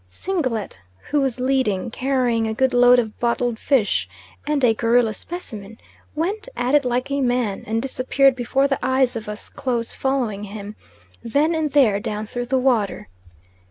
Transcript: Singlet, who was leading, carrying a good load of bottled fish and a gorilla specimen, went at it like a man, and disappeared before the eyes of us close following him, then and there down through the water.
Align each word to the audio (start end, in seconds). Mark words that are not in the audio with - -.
Singlet, 0.09 0.79
who 1.11 1.21
was 1.21 1.39
leading, 1.39 1.91
carrying 1.91 2.47
a 2.47 2.55
good 2.55 2.73
load 2.73 2.97
of 2.97 3.19
bottled 3.19 3.59
fish 3.59 4.09
and 4.47 4.63
a 4.63 4.73
gorilla 4.73 5.13
specimen, 5.13 5.77
went 6.15 6.49
at 6.57 6.73
it 6.73 6.83
like 6.85 7.11
a 7.11 7.21
man, 7.21 7.63
and 7.67 7.83
disappeared 7.83 8.35
before 8.35 8.67
the 8.67 8.83
eyes 8.83 9.15
of 9.15 9.29
us 9.29 9.47
close 9.47 9.93
following 9.93 10.45
him, 10.45 10.75
then 11.23 11.53
and 11.53 11.73
there 11.73 11.99
down 11.99 12.25
through 12.25 12.47
the 12.47 12.57
water. 12.57 13.09